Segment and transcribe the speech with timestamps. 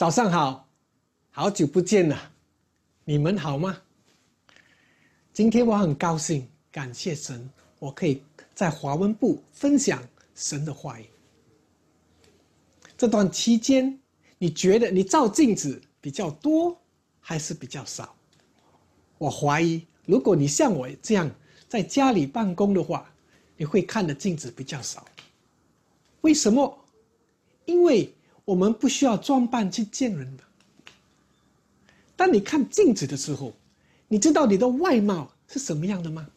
[0.00, 0.66] 早上好，
[1.30, 2.32] 好久不见了，
[3.04, 3.82] 你们好吗？
[5.30, 8.22] 今天我很高兴，感谢神，我可以
[8.54, 10.02] 在华文部分享
[10.34, 11.04] 神的话语。
[12.96, 14.00] 这段期间，
[14.38, 16.74] 你觉得你照镜子比较多，
[17.20, 18.16] 还是比较少？
[19.18, 21.30] 我怀疑，如果你像我这样
[21.68, 23.12] 在家里办公的话，
[23.54, 25.04] 你会看的镜子比较少。
[26.22, 26.74] 为什么？
[27.66, 28.10] 因为
[28.50, 30.42] 我们不需要装扮去见人的。
[32.16, 33.54] 当你看镜子的时候，
[34.08, 36.28] 你知道你的外貌是什么样的吗？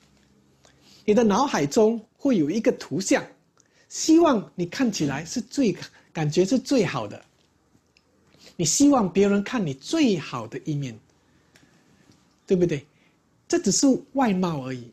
[1.05, 3.25] 你的脑海中会有一个图像，
[3.89, 5.75] 希望你看起来是最
[6.13, 7.19] 感觉是最好的。
[8.55, 10.95] 你希望别人看你最好的一面，
[12.45, 12.85] 对不对？
[13.47, 14.91] 这只是外貌而已。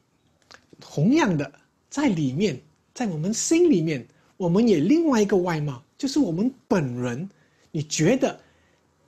[0.80, 1.52] 同样的，
[1.90, 2.58] 在里面，
[2.94, 4.08] 在我们心里面，
[4.38, 7.28] 我们也另外一个外貌，就是我们本人。
[7.70, 8.40] 你觉得？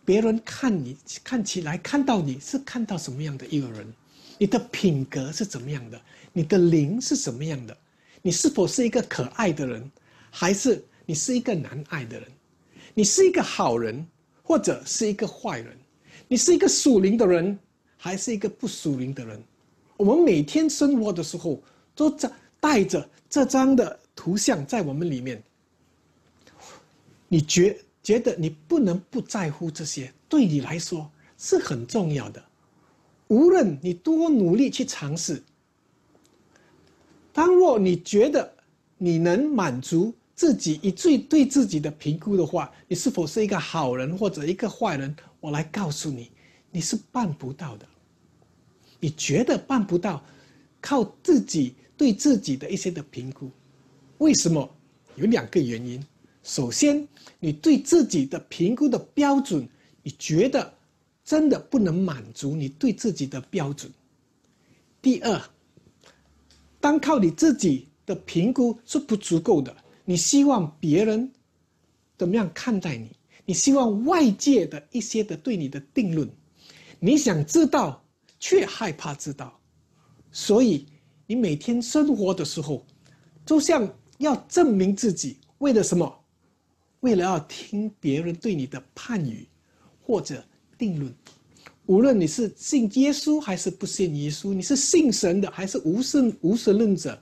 [0.04, 3.86] 别人看你看起来看到你是看到什么样的一个人？
[4.36, 5.98] 你的品格是怎么样的？
[6.34, 7.74] 你的灵是什么样的？
[8.20, 9.90] 你是否是一个可爱的人，
[10.30, 12.28] 还是你是一个难爱的人？
[12.92, 14.06] 你是一个好人，
[14.42, 15.74] 或者是一个坏人？
[16.28, 17.58] 你是一个属灵的人，
[17.96, 19.42] 还是一个不属灵的人？
[19.96, 21.62] 我们每天生活的时候，
[21.94, 22.30] 都在
[22.60, 25.42] 带着这张的图像在我们里面。
[27.32, 27.74] 你觉？
[28.02, 32.44] 觉得你不能不在乎这些，对你来说是很重要的。
[33.28, 35.42] 无论你多努力去尝试，
[37.32, 38.52] 当若你觉得
[38.98, 45.16] 你能满足自己以最对自己的评估的话，你是否是一个好人或者一个坏人？
[45.40, 46.30] 我来告诉你，
[46.70, 47.86] 你是办不到的。
[49.00, 50.22] 你觉得办不到，
[50.82, 53.50] 靠自己对自己的一些的评估，
[54.18, 54.68] 为什么？
[55.14, 56.04] 有两个原因。
[56.42, 57.06] 首先，
[57.38, 59.68] 你对自己的评估的标准，
[60.02, 60.74] 你觉得
[61.24, 63.90] 真的不能满足你对自己的标准。
[65.00, 65.40] 第二，
[66.80, 71.30] 单靠你自己的评估是不足够的，你希望别人
[72.18, 73.10] 怎么样看待你？
[73.44, 76.28] 你希望外界的一些的对你的定论，
[77.00, 78.04] 你想知道
[78.38, 79.58] 却害怕知道，
[80.30, 80.86] 所以
[81.26, 82.84] 你每天生活的时候，
[83.44, 83.88] 就像
[84.18, 86.21] 要证明自己，为了什么？
[87.02, 89.46] 为了要听别人对你的判语，
[90.00, 90.42] 或者
[90.78, 91.12] 定论，
[91.86, 97.20] 无论你是信耶稣还是不信耶稣，你是信神的还是无神无神论者，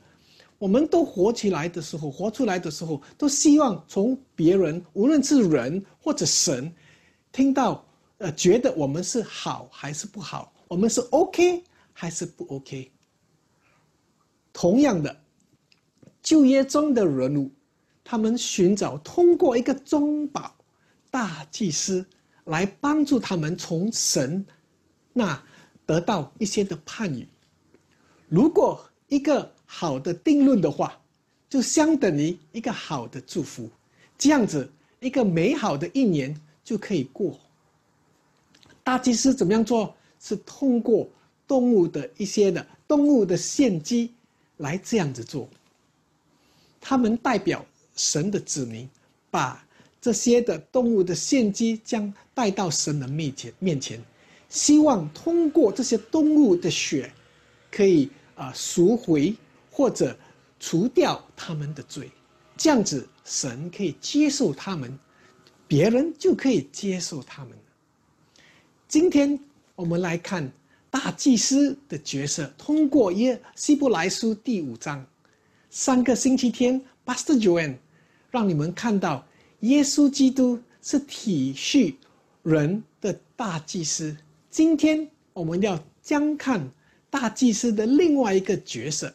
[0.59, 6.71] 我们都活起来的时候，活出来的时候，都希望从别人，无论是人或者神，
[7.33, 7.83] 听到，
[8.19, 11.65] 呃，觉得我们是好还是不好，我们是 OK
[11.95, 12.93] 还是不 OK。
[14.53, 15.21] 同样的，
[16.23, 17.51] 就业中的人物。
[18.03, 20.55] 他们寻找通过一个中保
[21.11, 22.05] 大祭司
[22.45, 24.45] 来帮助他们从神
[25.13, 25.41] 那
[25.87, 27.29] 得到一些的判语。
[28.29, 31.01] 如果一个好的定论的话，
[31.49, 33.71] 就相等于一个好的祝福，
[34.19, 36.35] 这样子一个美好的一年
[36.65, 37.39] 就可以过。
[38.83, 39.95] 大祭司怎么样做？
[40.19, 41.09] 是通过
[41.47, 44.13] 动物的一些的动物的献祭
[44.59, 45.49] 来这样子做。
[46.81, 47.65] 他们代表。
[48.01, 48.89] 神的子民
[49.31, 49.63] 把
[50.01, 54.03] 这些的动物的献祭将带到神的面前，面前，
[54.49, 57.13] 希望通过这些动物的血，
[57.71, 59.37] 可以啊赎回
[59.71, 60.17] 或者
[60.59, 62.11] 除掉他们的罪，
[62.57, 64.99] 这样子神可以接受他们，
[65.69, 67.53] 别人就可以接受他们。
[68.89, 69.39] 今天
[69.75, 70.51] 我们来看
[70.91, 75.07] 大祭司的角色，通过耶希伯来书第五章，
[75.69, 77.77] 三个星期天，Pastor Joan。
[78.31, 79.27] 让你们看到，
[79.61, 81.95] 耶稣基督是体恤
[82.43, 84.17] 人的大祭司。
[84.49, 86.71] 今天我们要将看
[87.11, 89.13] 大祭司的另外一个角色，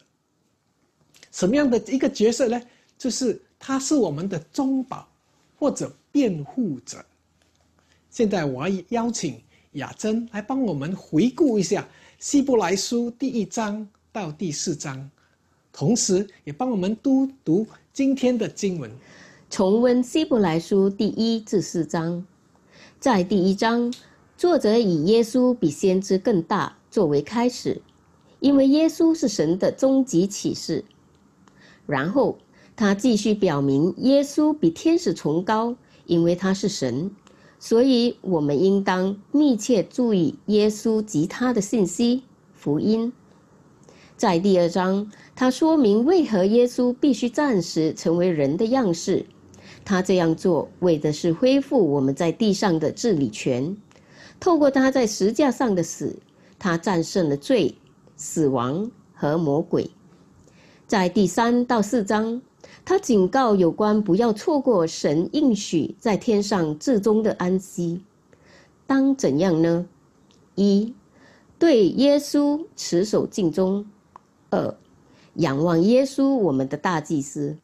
[1.32, 2.60] 什么样的一个角色呢？
[2.98, 5.08] 就是他是我们的中保
[5.58, 7.04] 或者辩护者。
[8.10, 9.40] 现在我要邀请
[9.72, 11.82] 雅珍来帮我们回顾一下
[12.18, 15.10] 《希伯来书》第一章到第四章，
[15.72, 17.66] 同时也帮我们读读。
[17.96, 18.90] 今天的经文，
[19.48, 22.26] 重温希伯来书第一至四章，
[23.00, 23.90] 在第一章，
[24.36, 27.80] 作者以耶稣比先知更大作为开始，
[28.38, 30.84] 因为耶稣是神的终极启示。
[31.86, 32.36] 然后
[32.76, 37.10] 他继续表明耶稣比天使崇高，因为他是神，
[37.58, 43.10] 所以我们应当密切注意耶稣及他的信息福音。
[44.16, 49.26] 在第二章，他说明为何耶稣必须暂时成为人的样式，
[49.84, 53.76] 他这样做为的是恢复我们在地上的治理权。
[54.40, 56.16] 透过他在石架上的死，
[56.58, 57.74] 他战胜了罪、
[58.16, 59.90] 死亡和魔鬼。
[60.86, 62.40] 在第三到四章，
[62.86, 68.00] 他警告有关不要错过神应许在天上至终的安息。
[68.86, 69.86] 当怎样呢？
[70.54, 70.94] 一，
[71.58, 73.84] 对耶稣持守敬忠；
[74.50, 74.76] 二，
[75.34, 77.56] 仰望耶稣，我们的大祭司。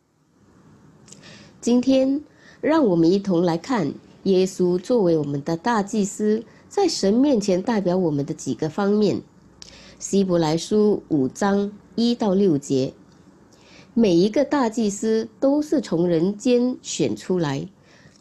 [1.60, 2.22] 今天，
[2.60, 3.94] 让我们一同来看
[4.24, 9.22] 耶稣作为我们的大祭司，在神面前代表我们的几个方面。
[9.98, 12.92] 希伯来书五章一到六节，
[13.94, 17.68] 每一个大祭司都是从人间选出来，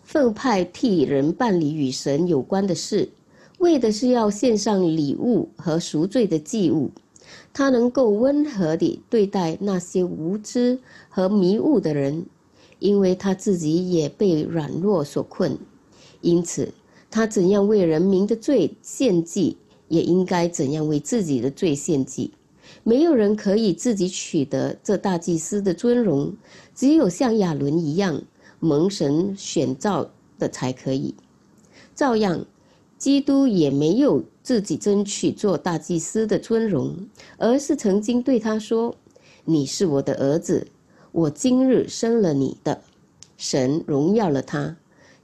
[0.04, 3.10] 奉派替人办理与神有关的事，
[3.58, 6.92] 为的是要献上礼物和赎罪的祭物。
[7.54, 10.80] 他能够温和地对待那些无知
[11.10, 12.26] 和迷雾的人。
[12.80, 15.56] 因为他自己也被软弱所困，
[16.22, 16.74] 因此
[17.12, 19.58] 他怎样为人民的罪献祭，
[19.88, 22.32] 也应该怎样为自己的罪献祭。
[22.82, 26.34] 没有人可以自己取得这大祭司的尊荣，
[26.74, 28.24] 只有像亚伦一样
[28.60, 31.14] 蒙神选召的才可以。
[31.94, 32.48] 照样，
[32.98, 36.96] 基督也没有自己争取做大祭司的尊荣，
[37.38, 38.96] 而是曾经对他说
[39.46, 40.68] ：“你是我的儿子。”
[41.12, 42.82] 我今日生了你的，
[43.36, 44.78] 神荣耀了他，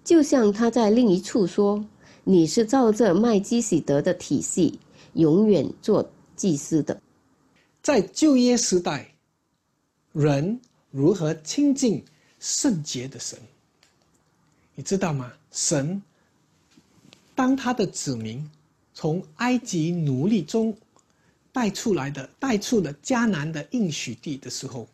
[0.03, 1.85] 就像他在另一处说
[2.25, 4.79] ：“你是照着麦基喜德的体系，
[5.13, 7.01] 永远做祭司的。”
[7.81, 9.15] 在旧约时代，
[10.11, 10.59] 人
[10.91, 12.03] 如何亲近
[12.37, 13.39] 圣洁的神？
[14.75, 15.31] 你知道吗？
[15.51, 16.03] 神
[17.33, 18.45] 当他的子民
[18.99, 20.75] 从埃及奴隶中
[21.51, 24.89] 带出来的，带出了迦南的应许地的时候。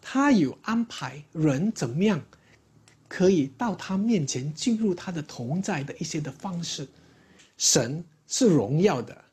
[0.00, 2.24] 他有安排人怎么样
[3.08, 6.86] 可以到他面前进入他的同在的一些的方式。
[7.56, 9.24] 神是荣耀的，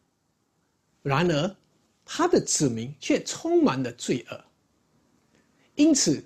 [1.04, 1.56] 然而
[2.04, 4.44] 他的子民却充满了罪恶。
[5.76, 6.26] 因此，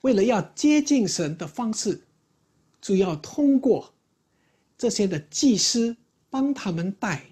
[0.00, 2.00] 为了要接近神的方式，
[2.80, 3.94] 就要通过
[4.76, 5.96] 这些的祭司
[6.30, 7.22] 帮他们带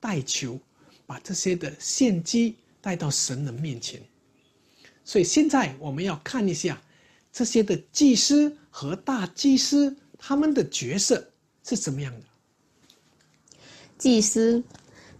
[0.00, 0.58] 带球，
[1.06, 4.00] 把这些的献祭带到神的面前。
[5.04, 6.80] 所以现在我们要看一下
[7.32, 11.30] 这些的祭司和大祭司他们的角色
[11.62, 12.26] 是怎么样的。
[13.98, 14.62] 祭司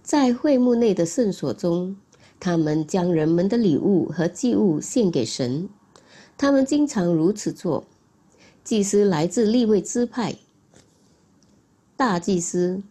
[0.03, 1.97] 在会幕内的圣所中，
[2.39, 5.69] 他们将人们的礼物和祭物献给神，
[6.37, 7.87] 他们经常如此做。
[8.65, 10.37] 祭司来自立位支派。
[11.97, 12.82] 大祭司，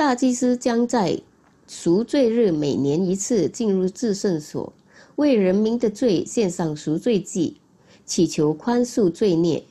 [0.00, 1.20] 大祭司将在
[1.68, 4.72] 赎罪日每年一次进入至圣所。
[5.16, 7.58] 为人民的罪献上赎罪祭，
[8.06, 9.62] 祈求宽恕罪孽。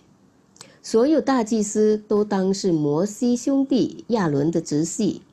[0.83, 5.23] 所有大祭司都当是摩西兄弟亚伦的直系。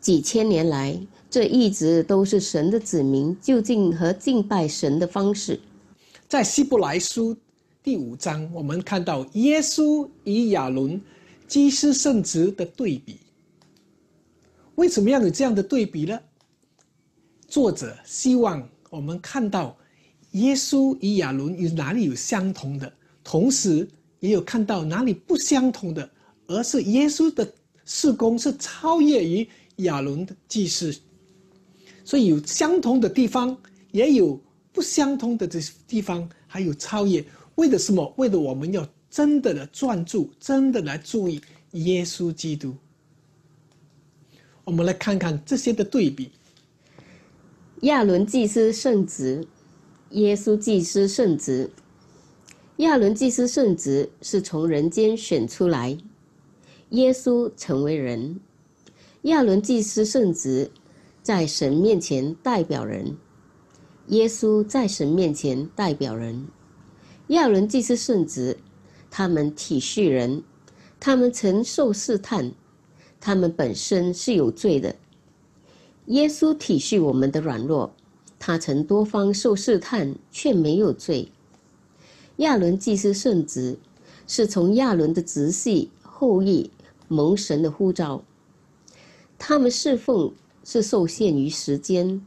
[0.00, 0.98] 几千年来，
[1.30, 5.60] 这一直都是神的子民就近和敬拜神的方式。
[6.26, 7.36] 在希伯来书
[7.80, 11.00] 第五章，我们看到耶稣与亚伦
[11.46, 13.16] 祭司圣职的对比。
[14.80, 16.18] 为什么要有这样的对比呢？
[17.46, 18.66] 作者希望。
[18.88, 19.76] 我们看到
[20.32, 22.90] 耶稣与亚伦有哪里有相同的，
[23.22, 23.86] 同时
[24.20, 26.10] 也有看到哪里不相同的，
[26.46, 27.46] 而是耶稣的
[27.84, 29.46] 事工是超越于
[29.76, 30.98] 亚伦的祭祀，
[32.02, 33.54] 所以有相同的地方，
[33.92, 37.22] 也有不相同的这地方，还有超越。
[37.56, 38.12] 为了什么？
[38.16, 41.38] 为了我们要真的来专注，真的来注意
[41.72, 42.74] 耶稣基督。
[44.64, 46.30] 我们来看看这些的对比。
[47.82, 49.46] 亚伦祭司圣职，
[50.10, 51.70] 耶稣祭司圣职。
[52.76, 55.98] 亚伦祭司圣职是从人间选出来，
[56.90, 58.40] 耶稣成为人。
[59.22, 60.70] 亚伦祭司圣职
[61.22, 63.16] 在神面前代表人，
[64.06, 66.46] 耶稣在神面前代表人。
[67.28, 68.58] 亚伦祭司圣职，
[69.10, 70.42] 他们体恤人，
[70.98, 72.52] 他们曾受试探，
[73.20, 74.96] 他们本身是有罪的。
[76.06, 77.92] 耶稣体恤我们的软弱，
[78.38, 81.28] 他曾多方受试探，却没有罪。
[82.38, 83.78] 亚伦祭司圣职，
[84.26, 86.70] 是从亚伦的直系后裔
[87.06, 88.24] 蒙神的呼召，
[89.38, 90.32] 他们侍奉
[90.64, 92.24] 是受限于时间。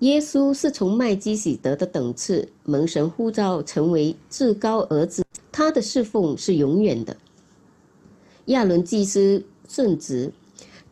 [0.00, 7.16] 耶稣是从麦基喜德的等次蒙神呼召成为至高儿子，他的侍奉是永远的。
[8.48, 10.30] 亚伦祭司圣职，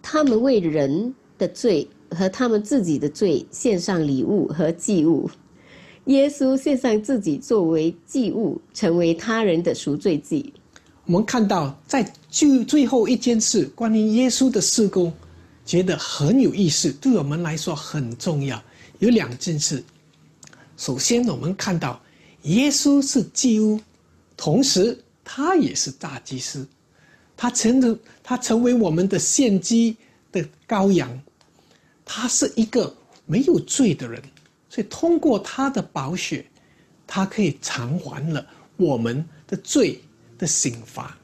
[0.01, 1.15] 他们为人。
[1.39, 5.29] 的罪和他们自己的罪献上礼物和祭物，
[6.07, 10.51] 耶稣献上自己作为祭物，成为他人的赎罪祭。
[11.05, 15.13] 我们看到，在最最后一件事，关于耶稣的事工，
[15.67, 18.63] 觉得很有意思，对我们来说很重要。
[18.99, 19.85] 有两件事。
[20.79, 22.01] 首先，我们看到
[22.45, 23.79] 耶稣是祭物，
[24.39, 26.67] 同时他也是大祭司，
[27.37, 29.97] 他成了他成为我们的献祭
[30.33, 31.21] 的羔羊，
[32.05, 32.95] 他是一个
[33.27, 34.23] 没有罪的人。
[34.69, 36.45] 所以，通过他的宝血，
[37.07, 38.45] 他可以偿还了
[38.77, 40.01] 我们的罪
[40.37, 41.17] 的刑罚。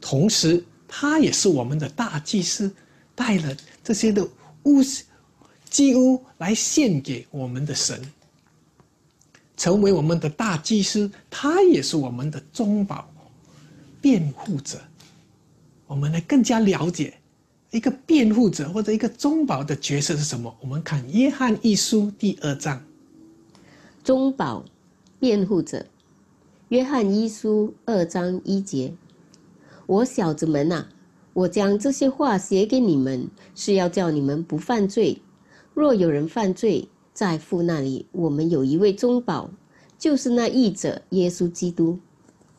[0.00, 2.72] 同时，他也是我们的大祭司，
[3.14, 4.26] 带了这些的
[4.62, 4.82] 物
[5.68, 8.00] 祭物来献给我们的神，
[9.56, 11.10] 成为我们的大祭司。
[11.28, 13.10] 他也是我们的中保、
[14.00, 14.80] 辩护者。
[15.88, 17.14] 我们来更加了解。
[17.70, 20.54] 一个辩护者或者一个中保的角色是什么？
[20.60, 22.82] 我们看《约翰一书》第二章，
[24.04, 24.64] 中保、
[25.18, 25.78] 辩护者，
[26.68, 28.94] 《约翰一书》二章一节
[29.86, 30.86] ：“我小子们呐，
[31.32, 35.20] 我将这些话写给你们，是要叫你们不犯罪。
[35.74, 39.50] 若有人犯罪，在父那里，我们有一位中保，
[39.98, 41.98] 就是那义者耶稣基督。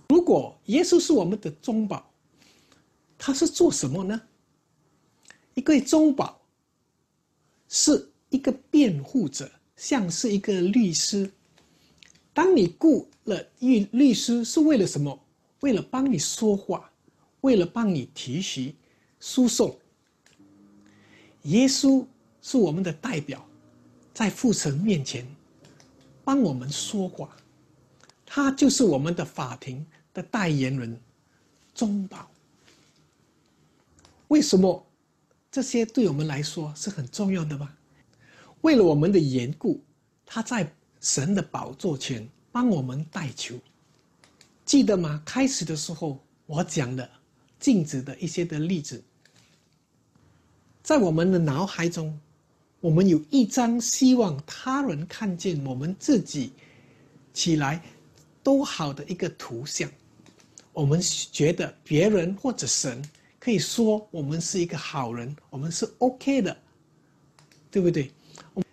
[0.10, 2.09] 如果耶稣是我们的中保，
[3.20, 4.20] 他是做什么呢？”
[5.54, 6.42] 一个中保
[7.68, 11.30] 是一个辩护者，像是一个律师。
[12.34, 15.20] 当你雇了律律师，是为了什么？
[15.60, 16.90] 为了帮你说话，
[17.42, 18.76] 为了帮你提起
[19.20, 19.78] 诉讼。
[21.44, 22.06] 耶稣
[22.42, 23.46] 是我们的代表，
[24.14, 25.28] 在父神面前
[26.24, 27.36] 帮我们说话，
[28.26, 30.98] 他就是我们的法庭的代言人，
[31.74, 32.29] 中保。
[34.30, 34.86] 为什么？
[35.52, 37.76] 这些对我们来说是很重要的吧？
[38.62, 39.84] 为了我们的缘故，
[40.24, 40.72] 他在
[41.02, 43.56] 神的宝座前帮我们代求。
[44.66, 45.20] 记得吗？
[45.26, 47.10] 开始的时候我讲的
[47.60, 49.04] 镜子的一些的例子，
[50.84, 52.16] 在我们的脑海中，
[52.82, 56.54] 我们有一张希望他人看见我们自己
[57.34, 57.82] 起来
[58.44, 59.90] 都好的一个图像。
[60.72, 63.04] 我们觉得别人或者神。
[63.40, 66.58] 可以说我们是一个好人，我们是 OK 的，
[67.72, 68.12] 对不对？
[68.54, 68.64] 我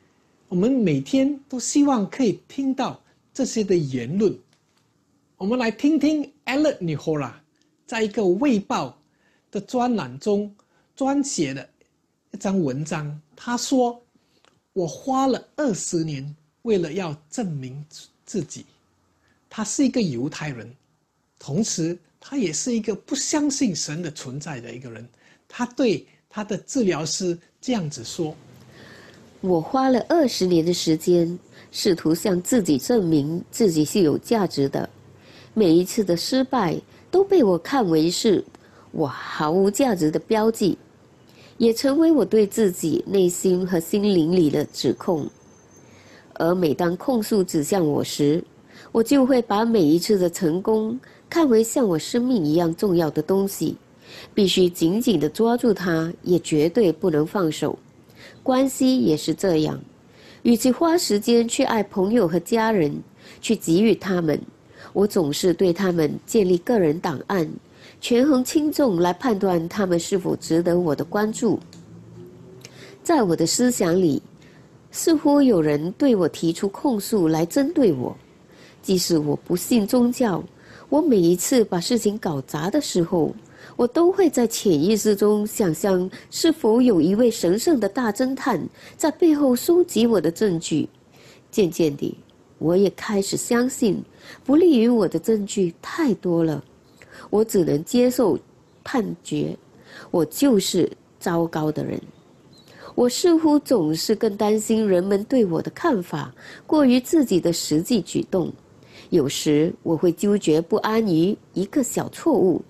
[0.48, 3.00] 我们每天都希望可以听到
[3.32, 4.36] 这些的言论。
[5.36, 7.32] 我们来听听 Ellen Nihola
[7.86, 8.88] 在一个《卫报》
[9.52, 10.52] 的专栏中
[10.96, 11.68] 撰写的
[12.32, 13.20] 一张文章。
[13.36, 14.02] 他说
[14.74, 17.84] ：“我花了二十年，为了要证明
[18.24, 18.66] 自己。
[19.48, 20.74] 他是一个犹太人，
[21.38, 21.96] 同时。”
[22.28, 25.08] 他也是一个不相信神的存在的一个人。
[25.46, 28.34] 他对他的治疗师这样子说
[29.40, 31.38] ：“我花了二十年的时间，
[31.70, 34.90] 试图向自己证明自己是有价值的。
[35.54, 36.76] 每一次的失败
[37.12, 38.44] 都被我看为是
[38.90, 40.76] 我毫无价值的标记，
[41.58, 45.30] 也成为我对自己内心和心灵里的指控。
[46.34, 48.42] 而每当控诉指向我时，
[48.90, 53.76] 我就会把每一次的成功。”看为像我生命一样重要的东西，
[54.32, 57.78] 必须紧紧的抓住它，也绝对不能放手。
[58.42, 59.78] 关系也是这样，
[60.42, 62.94] 与其花时间去爱朋友和家人，
[63.40, 64.40] 去给予他们，
[64.92, 67.48] 我总是对他们建立个人档案，
[68.00, 71.58] 权衡轻重来判断他们是否值得我的关注。
[73.02, 74.22] 在我的思想里，
[74.90, 78.16] 似乎有人对我提出控诉来针对我，
[78.80, 80.42] 即使我不信宗教。
[80.96, 83.30] 我每一次把事情搞砸的时候，
[83.76, 90.88] 我都会在潜意识中想象是否有一位神圣的大侦探在背后收集我的证据。
[91.50, 92.16] 渐渐地，
[92.56, 94.02] 我也开始相信，
[94.42, 96.64] 不利于我的证据太多了，
[97.28, 98.38] 我只能接受
[98.82, 99.54] 判决，
[100.10, 102.00] 我就是糟糕的人。
[102.94, 106.34] 我似乎总是更担心人们对我的看法，
[106.66, 108.50] 过于自己的实际举动。
[109.10, 112.60] 有时我会纠结不安于一个小错误，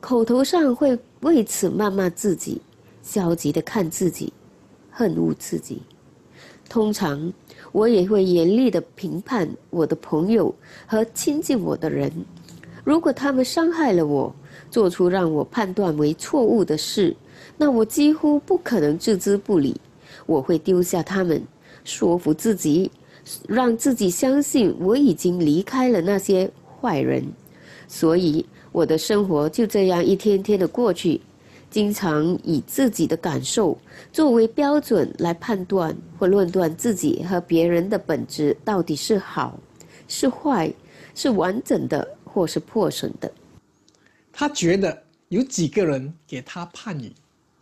[0.00, 2.60] 口头上会为此谩骂自己，
[3.02, 4.32] 消极的看自己，
[4.90, 5.82] 恨恶自己。
[6.68, 7.32] 通常
[7.72, 10.54] 我也会严厉的评判我的朋友
[10.86, 12.10] 和亲近我的人，
[12.84, 14.34] 如果他们伤害了我，
[14.70, 17.14] 做出让我判断为错误的事，
[17.58, 19.78] 那我几乎不可能置之不理。
[20.26, 21.42] 我会丢下他们，
[21.84, 22.90] 说服自己。
[23.48, 26.50] 让自己相信我已经离开了那些
[26.80, 27.24] 坏人，
[27.88, 31.20] 所以我的生活就这样一天天的过去。
[31.70, 33.78] 经常以自己的感受
[34.12, 39.58] 作为标准来判断或论断自己和别人的本质到底是好、
[40.06, 40.70] 是坏、
[41.14, 43.32] 是完整的或是破损的。
[44.30, 47.10] 他觉得有几个人给他判语，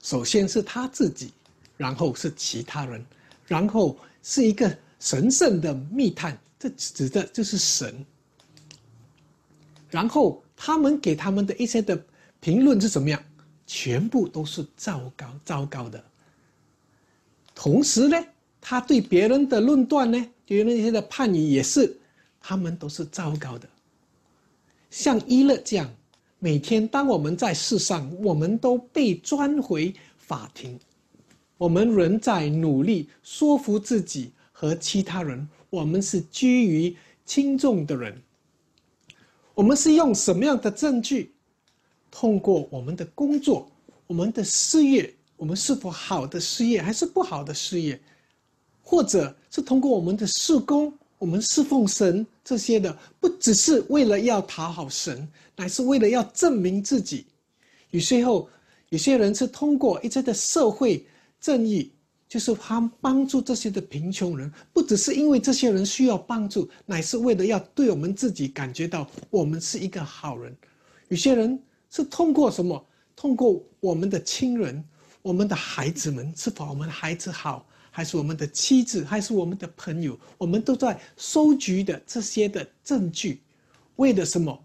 [0.02, 1.30] 首先是他自己，
[1.76, 3.06] 然后是其他人，
[3.46, 8.06] 然后是一个神圣的密探，这指的就是神。
[9.90, 12.00] 然后他们给他们的一些的
[12.38, 13.20] 评论是怎么样？
[13.66, 16.04] 全部都是糟糕、糟糕的。
[17.54, 18.16] 同时呢，
[18.60, 21.96] 他对别人的论断呢，对那些的判语也是，
[22.40, 23.68] 他们都是糟糕的。
[24.90, 25.88] 像伊勒这样，
[26.40, 30.78] 每天当我们在世上，我们都被抓回法庭，
[31.56, 38.20] 我们仍在努力说服自己和其他人，我们是居于轻重的人。
[39.54, 41.32] 我们是用什么样的证据？
[42.10, 43.72] 通过我们的工作、
[44.06, 47.98] 我们的事业，我们是否好的事业还是不好的事业，
[48.82, 55.26] 或者是通过我们的事工、我们侍奉神这些的，不只是为了要讨好神，
[55.56, 57.24] 乃是为了要证明自己。
[57.92, 58.46] 有时候，
[58.90, 61.06] 有些人是通过一些的社会
[61.40, 61.90] 正义，
[62.30, 70.56] 就是他帮助这些的贫穷人，不只是因为这些人需要帮助，乃是为了要对我们自己感觉到我们是一个好人。
[71.08, 71.60] 有些人。
[71.92, 72.86] 是通过什么？
[73.16, 74.80] 通过我们的亲人、
[75.22, 80.16] 我们的孩子们，是否我们的孩子好，还是我们的妻子，还是我们的朋友？
[80.38, 83.42] 我们都在收集的这些的证据，
[83.96, 84.56] 为了什么？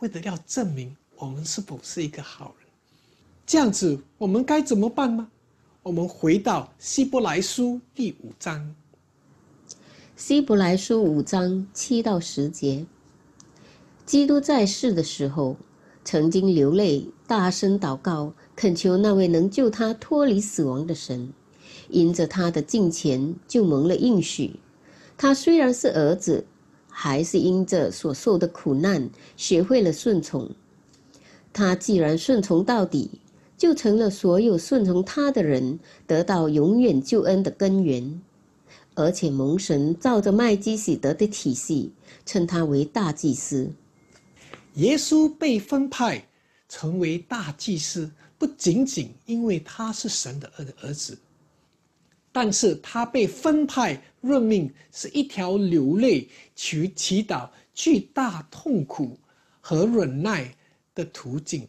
[0.00, 2.68] 为了要证明我们是否是一个好人。
[3.46, 5.26] 这样子，我们该怎么办呢？
[5.84, 8.74] 我们回到希伯来书第五章。
[10.16, 12.86] 希伯来书五章七到十节，
[14.06, 15.56] 基督在世的时候。
[16.02, 21.32] 曾经流泪，大声祷告，恳求那位能救他脱离死亡的神。
[21.90, 24.58] 因着他的敬虔，就蒙了应许。
[25.18, 26.46] 他虽然是儿子，
[26.88, 30.50] 还是因着所受的苦难，学会了顺从。
[31.52, 33.10] 他既然顺从到底，
[33.64, 38.20] 就成了所有顺从他的人得到永远救恩的根源，
[38.94, 41.90] 而且蒙神照着麦基喜德的体系，
[42.26, 43.72] 称他为大祭司。
[44.74, 46.28] 耶稣被分派
[46.68, 51.16] 成为大祭司，不仅仅因为他是神的儿儿子，
[52.32, 59.18] 但是他被分派任命是一条流泪、去祈祷、巨大痛苦
[59.62, 60.54] 和忍耐
[60.94, 61.66] 的途径。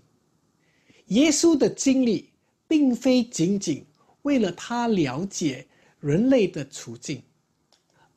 [1.08, 2.30] 耶稣的经历
[2.68, 3.86] 并非仅仅
[4.24, 5.68] 为了他了解
[6.00, 7.22] 人类的处境，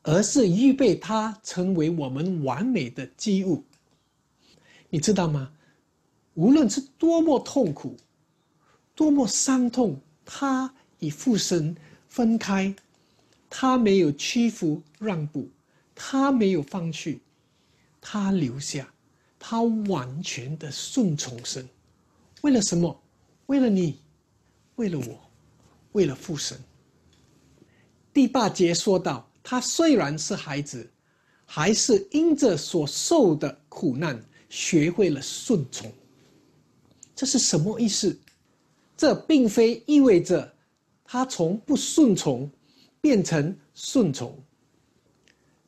[0.02, 3.64] 而是预备他成为我们完美的机物。
[4.88, 5.52] 你知道吗？
[6.32, 7.96] 无论是多么痛苦，
[8.94, 11.76] 多么伤痛，他与父神
[12.08, 12.74] 分开，
[13.50, 15.50] 他没有屈服让步，
[15.94, 17.20] 他没有放弃，
[18.00, 18.90] 他留下，
[19.38, 21.68] 他完全的顺从神。
[22.42, 23.02] 为了什么？
[23.46, 24.00] 为了你，
[24.76, 25.30] 为了我，
[25.92, 26.58] 为了父神。
[28.12, 30.90] 第八节说到，他虽然是孩子，
[31.44, 34.22] 还是因着所受的苦难。
[34.50, 35.92] 学会了顺从，
[37.14, 38.18] 这是什么意思？
[38.96, 40.50] 这并非意味着
[41.04, 42.50] 他从不顺从
[42.98, 44.34] 变成顺从，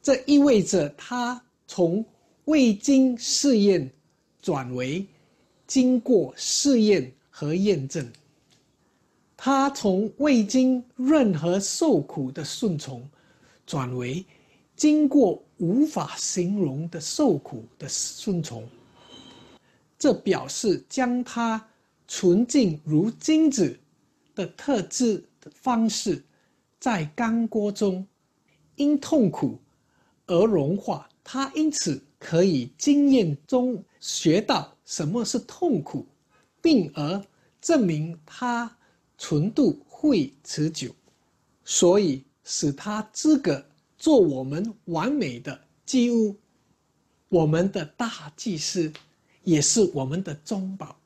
[0.01, 2.03] 这意味着他从
[2.47, 3.93] 未经试验
[4.41, 5.07] 转为
[5.71, 8.11] 经过试验和验证。
[9.37, 13.09] 他从未经任何受苦的顺从，
[13.65, 14.27] 转为
[14.75, 15.41] 经过。
[15.63, 18.67] 无法形容的受苦的顺从，
[19.99, 21.63] 这表示将他
[22.09, 23.79] 纯净如金子
[24.35, 26.25] 的特质的方式，
[26.79, 28.07] 在干锅中
[28.77, 29.59] 因痛苦
[30.27, 31.07] 而融化。
[31.23, 36.05] 他因此可以经验中学到什么是痛苦，
[36.61, 37.25] 并而
[37.61, 38.69] 证明它
[39.17, 40.91] 纯度会持久，
[41.65, 43.65] 所以使他资格。
[43.97, 46.35] 做我们完美的祭物，
[47.29, 48.93] 我们的大祭司
[49.45, 50.99] 也是我们的中保。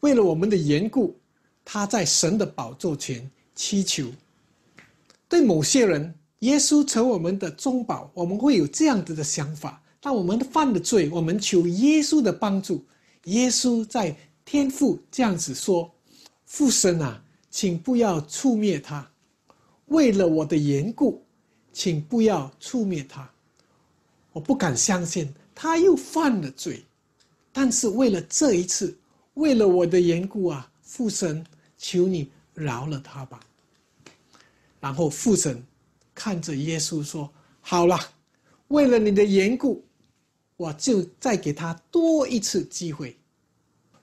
[0.00, 1.14] 为了我们的缘故，
[1.62, 4.10] 他在神的宝座前祈求。
[5.28, 12.82] 对某些人，耶稣成我们的中保，我们会有这样子的想法：当我们犯了罪，我们求耶稣的帮助。
[13.24, 15.90] 耶稣在天父这样子说
[16.46, 19.10] ：“父神啊，请不要触灭他，
[19.86, 21.20] 为了我的缘故。”
[21.76, 23.28] 请不要触灭他，
[24.30, 26.84] 我不敢相信他又犯了罪，
[27.50, 28.96] 但是为了这一次，
[29.34, 31.44] 为了我的缘故啊，父神，
[31.76, 33.40] 求你饶了他吧。”
[34.78, 35.60] 然后父神
[36.14, 37.28] 看着耶稣说
[37.60, 37.98] ：“好了，
[38.68, 39.84] 为了你的缘故，
[40.56, 43.18] 我就再给他多一次机会。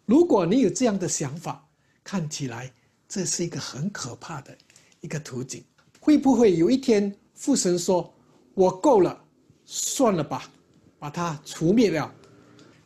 [0.05, 1.65] 如果你有这样的想法，
[2.03, 2.71] 看起来
[3.07, 4.57] 这是一个很可怕的
[4.99, 5.63] 一个途径。
[5.99, 8.13] 会不会有一天父神说
[8.53, 9.23] ：‘我够了，
[9.65, 10.51] 算了吧，
[10.99, 12.13] 把他除灭了’？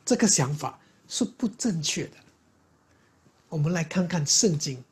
[0.06, 2.18] 这个想法是不正确的。
[3.50, 4.84] 我们来看看圣经，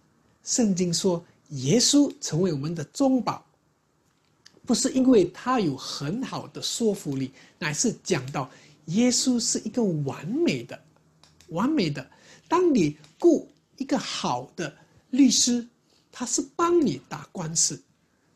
[0.44, 3.46] 圣经说耶稣成为我们的中保。”
[4.66, 8.50] 不是因为他有很好的说服力，乃是讲到
[8.86, 10.80] 耶稣是一个完美的、
[11.50, 12.10] 完美的。
[12.48, 14.74] 当你雇一个好的
[15.10, 15.68] 律师，
[16.12, 17.82] 他是帮你打官司，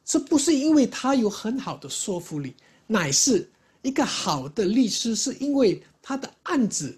[0.04, 2.54] 这不是因为他有很好的说服力，
[2.88, 3.50] 乃是
[3.82, 6.98] 一个好的律师是因为他的案子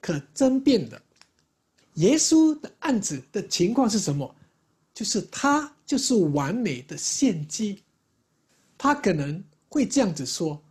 [0.00, 1.00] 可争辩的。
[1.94, 4.34] 耶稣的案子的情况是什么？
[4.92, 7.82] 就是他就是完美的献祭。
[8.86, 10.62] 他可能会这样子说：“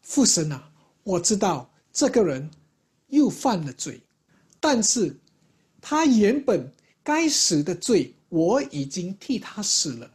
[0.00, 0.70] 父神啊，
[1.04, 2.50] 我知道这个人
[3.08, 4.00] 又犯了罪，
[4.58, 5.14] 但是
[5.78, 10.10] 他原本该死的罪，我已经替他死了，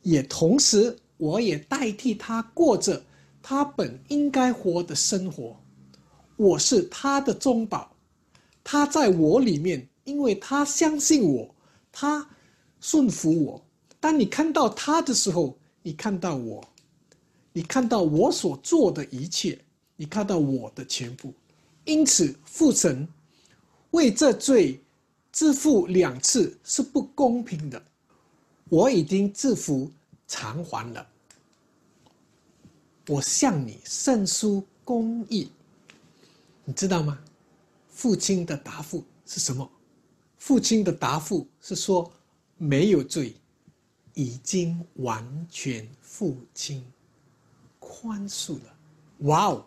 [0.00, 3.04] 也同时我也代替他过着
[3.42, 5.60] 他本应该活的生活。
[6.36, 7.94] 我是他的中保，
[8.64, 11.54] 他在我里面，因为他相信我，
[11.92, 12.26] 他
[12.80, 13.62] 顺服我。
[14.00, 16.62] 当你看到他的时候。”你看到我，
[17.52, 19.58] 你看到我所做的一切，
[19.96, 21.32] 你看到我的全部，
[21.84, 23.08] 因此父神
[23.90, 24.80] 为这罪
[25.32, 27.82] 自付两次是不公平的。
[28.68, 29.90] 我已经自负
[30.26, 31.06] 偿还了，
[33.08, 35.50] 我向你申诉公义，
[36.64, 37.18] 你知道吗？
[37.88, 39.68] 父亲的答复是什么？
[40.36, 42.12] 父亲的答复是说
[42.56, 43.34] 没有罪。
[44.14, 46.84] 已经完全付清，
[47.88, 48.76] 宽恕了。
[49.20, 49.64] 哇哦！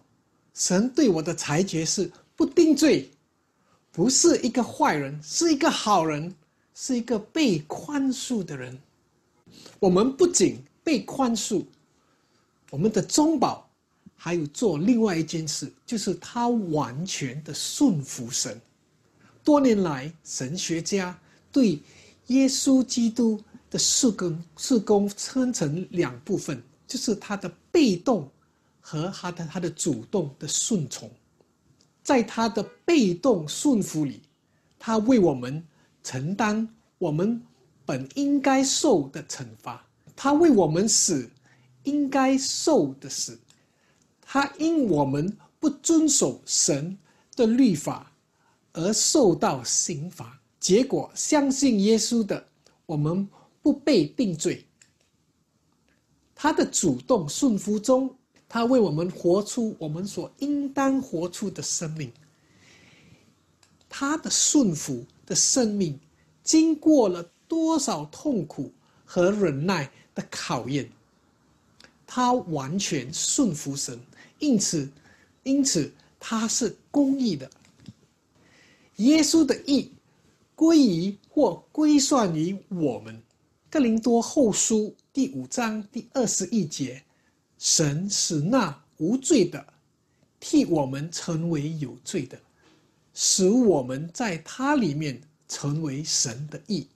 [0.53, 3.10] 神对我的裁决是不定罪，
[3.91, 6.34] 不是一个坏人，是一个好人，
[6.75, 8.79] 是一个被宽恕的人。
[9.79, 11.65] 我们不仅被宽恕，
[12.69, 13.67] 我们的中保
[14.15, 18.62] 还有做另外一件事，就是他完全的顺服神。
[19.43, 21.19] 多年来，神学家
[21.51, 21.81] 对
[22.27, 23.41] 耶稣基督。
[23.71, 28.30] 的四工四工分成两部分，就是他的被动
[28.82, 31.10] 和他的他的主动的顺从。
[32.04, 34.23] 在他的被动顺服里，
[34.77, 35.65] 他为我们
[36.04, 37.41] 承担我们
[37.86, 41.32] 本应该受的惩罚，他为我们死
[41.84, 43.39] 应该受的死，
[44.19, 46.97] 他因我们不遵守神
[47.38, 48.12] 的律法
[48.73, 50.38] 而受到刑罚。
[50.60, 52.45] 结果相信耶稣的
[52.86, 53.25] 我们。
[53.63, 54.65] 不被定罪，
[56.41, 58.10] 他的主动顺服中，
[58.49, 62.12] 他为我们活出我们所应当活出的生命。
[63.88, 65.99] 他的顺服的生命，
[66.43, 68.71] 经过了多少痛苦
[69.06, 70.89] 和忍耐的考验，
[72.08, 73.99] 他完全顺服神，
[74.39, 74.89] 因此，
[75.43, 77.47] 因此他是公义的。
[78.95, 79.91] 耶稣的义
[80.56, 83.21] 归于或归算于我们。
[83.69, 87.04] 哥林多后书第五章第二十一节，
[87.58, 89.65] 神使那无罪的
[90.39, 92.39] 替我们成为有罪的，
[93.13, 96.88] 使我们在他里面成为神的义。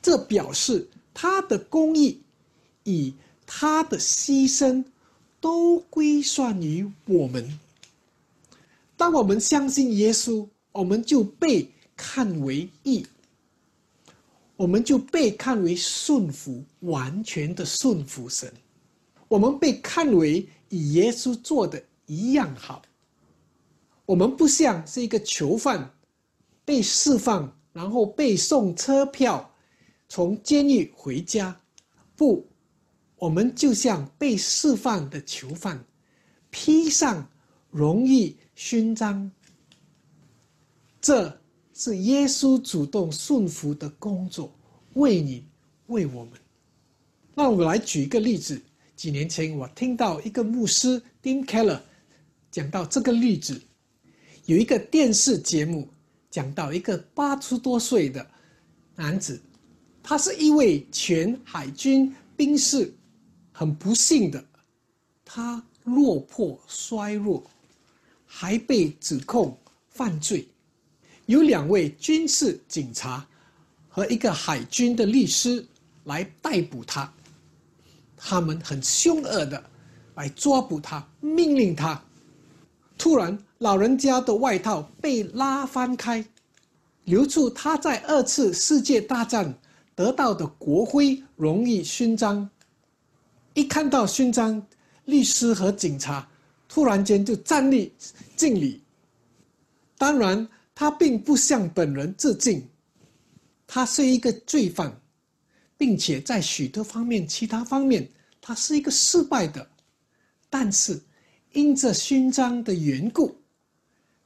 [0.00, 2.22] 这表示他的公义
[2.84, 3.12] 以
[3.46, 4.82] 他的牺牲
[5.38, 7.58] 都归算于我们。
[8.96, 13.06] 当我们相信耶稣，我们就被看为义。
[14.56, 18.52] 我们就被看为顺服，完全的顺服神。
[19.26, 22.82] 我们被看为与耶稣做的一样好。
[24.06, 25.92] 我们不像是一个囚犯，
[26.64, 29.52] 被释放，然后被送车票，
[30.08, 31.58] 从监狱回家。
[32.14, 32.46] 不，
[33.16, 35.84] 我们就像被释放的囚犯，
[36.50, 37.28] 披上
[37.70, 39.30] 荣誉勋章。
[41.00, 41.40] 这。
[41.74, 44.54] 是耶稣主动顺服的工作，
[44.94, 45.44] 为你，
[45.88, 46.32] 为我们。
[47.34, 48.62] 那我来举一个例子。
[48.94, 51.80] 几年前，我听到一个牧师 Tim Keller
[52.52, 53.60] 讲到这个例子：
[54.46, 55.88] 有一个电视节目
[56.30, 58.24] 讲到一个八十多岁的
[58.94, 59.42] 男子，
[60.00, 62.94] 他是一位前海军兵士，
[63.50, 64.42] 很不幸的，
[65.24, 67.42] 他落魄衰弱，
[68.24, 69.58] 还被指控
[69.88, 70.46] 犯罪。
[71.26, 73.26] 有两位军事警察
[73.88, 75.64] 和一个海军的律师
[76.04, 77.10] 来逮捕他。
[78.16, 79.62] 他们很凶恶的
[80.14, 82.00] 来抓捕他，命令他。
[82.96, 86.24] 突然，老人家的外套被拉翻开，
[87.04, 89.52] 流出他在二次世界大战
[89.94, 92.48] 得到的国徽荣誉勋章。
[93.52, 94.64] 一看到勋章，
[95.04, 96.26] 律师和警察
[96.68, 97.92] 突然间就站立
[98.36, 98.80] 敬礼。
[99.98, 102.66] 当然，他并不向本人致敬，
[103.66, 105.00] 他是一个罪犯，
[105.76, 108.08] 并且在许多方面、其他方面，
[108.40, 109.66] 他是一个失败的。
[110.50, 111.00] 但是，
[111.52, 113.36] 因着勋章的缘故，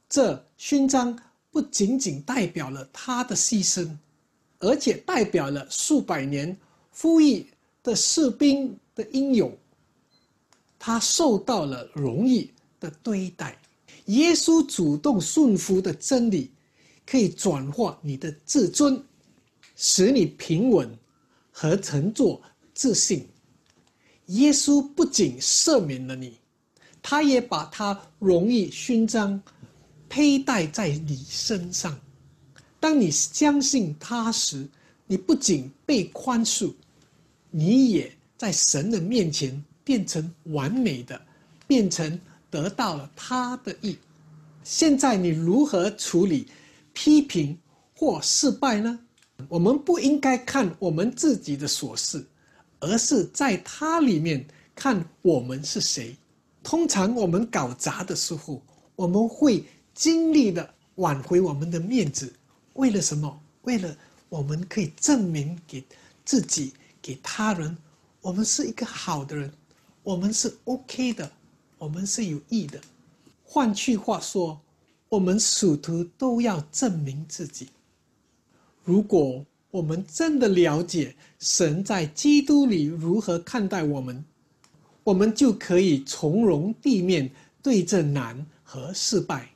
[0.09, 1.17] 这勋章
[1.51, 3.95] 不仅仅代表了他的牺牲，
[4.59, 6.57] 而且代表了数百年
[6.91, 7.47] 服役
[7.83, 9.55] 的士兵的英勇。
[10.79, 13.55] 他受到了荣誉的对待。
[14.09, 16.51] 耶稣主动顺服的真理，
[17.05, 19.03] 可以转化你的自尊，
[19.75, 20.89] 使你平稳
[21.51, 22.41] 和乘坐
[22.73, 23.27] 自信。
[24.27, 26.37] 耶稣不仅赦免了你。
[27.01, 29.41] 他也把他荣誉勋章
[30.09, 31.97] 佩戴在你身上。
[32.79, 34.67] 当你相信他时，
[35.05, 36.73] 你不仅被宽恕，
[37.51, 41.19] 你也在神的面前变成完美的，
[41.67, 42.19] 变成
[42.49, 43.97] 得到了他的意。
[44.63, 46.47] 现在你如何处理
[46.93, 47.57] 批评
[47.95, 48.99] 或失败呢？
[49.47, 52.25] 我们不应该看我们自己的琐事，
[52.79, 56.15] 而是在他里面看我们是谁。
[56.61, 58.61] 通常我们搞砸的时候，
[58.95, 62.31] 我们会尽力的挽回我们的面子，
[62.73, 63.41] 为了什么？
[63.63, 63.95] 为了
[64.27, 65.83] 我们可以证明给
[66.25, 67.75] 自己、给他人，
[68.21, 69.51] 我们是一个好的人，
[70.03, 71.31] 我们是 OK 的，
[71.79, 72.79] 我们是有益的。
[73.43, 74.61] 换句话说，
[75.07, 77.69] 我们属徒都要证明自己。
[78.83, 84.23] 如果我们真的了解神在基督里如何看待我们，
[85.03, 87.31] 我们就可以从容地面
[87.63, 89.49] 对着难和失败。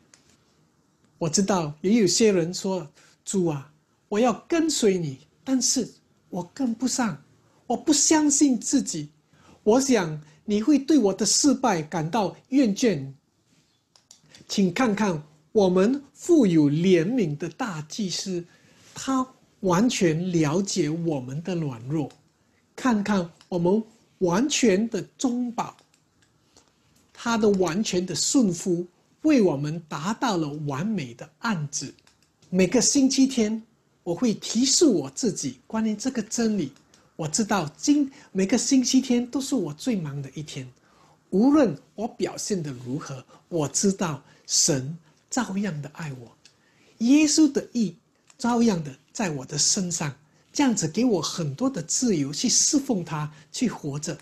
[1.17, 2.89] 我知道也有些人说
[3.25, 3.71] ：“主啊，
[4.07, 5.88] 我要跟随你，但是
[6.29, 7.21] 我跟不上，
[7.67, 9.09] 我不相信自己。
[9.63, 13.13] 我想你会对我的失败感到厌倦。”
[14.47, 18.45] 请看看我们富有怜悯的大祭司，
[18.93, 19.27] 他
[19.62, 22.12] 完全了解我们的软弱。
[22.75, 23.84] 看看我们。
[24.19, 25.75] 完全的中保，
[27.12, 28.88] 他的完全的顺服，
[29.23, 31.93] 为我们达到了完美的案子。
[32.49, 33.62] 每个星期天，
[34.01, 36.71] 我会提示我自己关于这个真理。
[37.15, 40.67] 我知道今每个星期天都是我最忙的一天，
[41.30, 44.97] 无论我表现的如何，我知道神
[45.30, 46.36] 照样的爱我，
[46.99, 47.95] 耶稣的意
[48.38, 50.13] 照样的在我的身上。
[50.52, 54.15] 这样子给我很多的自由去侍奉他，去活着。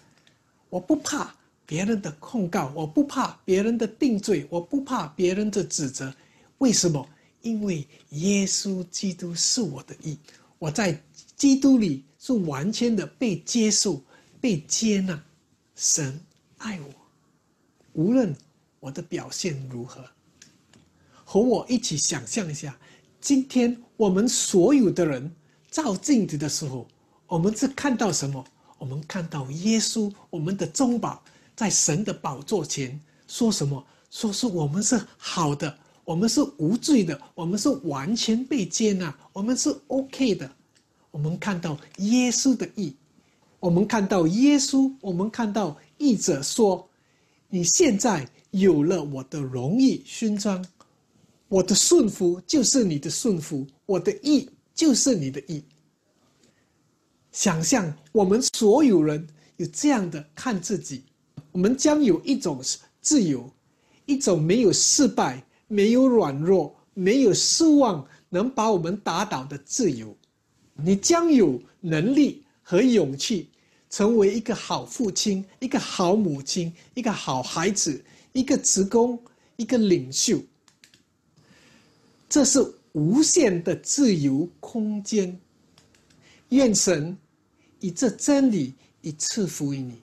[0.69, 6.13] 我不怕别人的控告，我不怕别人的定罪，我不怕别人的指责。
[6.59, 7.05] 为什么？
[7.41, 10.17] 因为耶稣基督是我的义，
[10.57, 11.01] 我在
[11.35, 13.99] 基督里是完全的被接受、
[14.39, 15.19] 被接纳。
[15.75, 16.21] 神
[16.59, 16.93] 爱我，
[17.93, 18.35] 无论
[18.79, 20.05] 我的表现如何。
[21.25, 22.77] 和我一起想象一下，
[23.19, 25.29] 今天我们所有的人。
[25.71, 26.85] 照镜子的时候，
[27.27, 28.45] 我们是看到什么？
[28.77, 31.23] 我们看到耶稣，我们的中保，
[31.55, 33.83] 在神的宝座前说什么？
[34.09, 40.51] 说是我们是好的，我们是无罪的，我们是完全被接纳，我们是 OK 的。
[41.11, 42.95] 我们看到耶稣的义，
[43.59, 46.89] 我们看到耶稣，我们看到义者说
[47.47, 50.65] ：“你现在有了我的荣誉勋章，
[51.47, 55.63] 我的顺服就是你的顺服，我的义。”就是你的意。
[57.31, 61.03] 想象我们所有人有这样的看自己，
[61.51, 62.59] 我们将有一种
[62.99, 63.47] 自由，
[64.07, 70.17] 一种没有失败、没有软弱、没有失望能把我们打倒的自由。
[70.83, 73.49] 你将有能力和勇气，
[73.89, 79.19] 成为一个好父亲、一个好母亲、一个好孩子、一个职工、
[79.55, 80.39] 一个领袖。
[82.29, 82.73] 这是。
[82.93, 85.39] 无限的自由空间，
[86.49, 87.17] 愿神
[87.79, 90.01] 以这真理以赐福于你。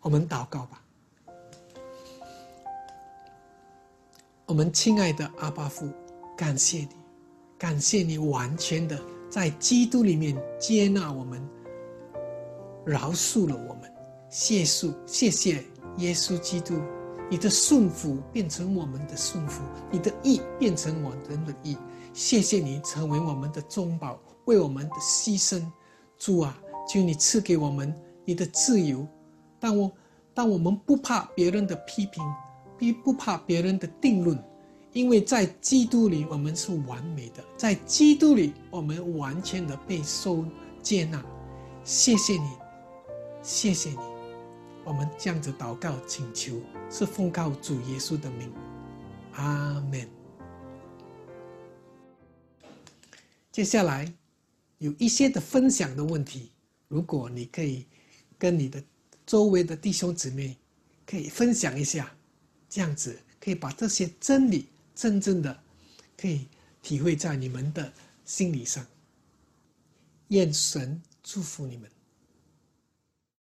[0.00, 0.82] 我们祷告吧。
[4.44, 5.88] 我们亲爱的阿巴父，
[6.36, 6.88] 感谢你，
[7.56, 11.42] 感谢你完全的在基督里面接纳我们，
[12.84, 13.92] 饶恕了我们。
[14.28, 15.64] 谢稣，谢谢
[15.98, 16.74] 耶稣基督，
[17.30, 21.76] 你的顺服变成我们的顺服，你的义变成我们的义。
[22.12, 25.62] 谢谢你成为我们的中保，为我们的牺牲。
[26.18, 26.58] 主啊，
[26.88, 29.06] 求你赐给我们你的自由。
[29.60, 29.92] 当我
[30.34, 32.24] 当我们不怕别人的批评，
[32.78, 34.36] 不不怕别人的定论，
[34.96, 40.42] 因为在基督里我们是完美的，在基督里我们完全的被受
[40.82, 41.22] 接纳。
[41.84, 42.48] 谢谢你，
[43.42, 43.98] 谢谢你。
[44.86, 46.58] 我们这样子祷告请求，
[46.90, 48.50] 是奉告主耶稣的名，
[49.34, 50.08] 阿门。
[53.52, 54.10] 接下来
[54.78, 56.52] 有一些的分享的问题，
[56.88, 57.84] 如果你可以
[58.38, 58.82] 跟你的
[59.26, 60.56] 周围的弟兄姊妹
[61.04, 62.10] 可以分享一下，
[62.66, 65.62] 这样子可以把这些真理真正的
[66.16, 66.48] 可以
[66.82, 67.92] 体会在你们的
[68.24, 68.84] 心理上。
[70.28, 71.88] 愿神祝福你们。